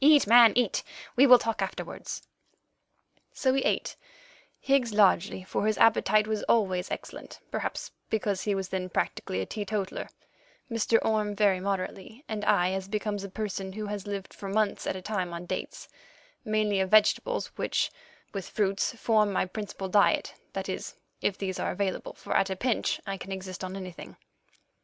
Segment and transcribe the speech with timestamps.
[0.00, 0.82] Eat, man, eat.
[1.14, 2.26] We will talk afterwards."
[3.32, 3.94] So we ate,
[4.58, 9.46] Higgs largely, for his appetite was always excellent, perhaps because he was then practically a
[9.46, 10.08] teetotaller;
[10.68, 10.98] Mr.
[11.04, 14.96] Orme very moderately, and I as becomes a person who has lived for months at
[14.96, 17.88] a time on dates—mainly of vegetables, which,
[18.32, 23.00] with fruits, form my principal diet—that is, if these are available, for at a pinch
[23.06, 24.16] I can exist on anything.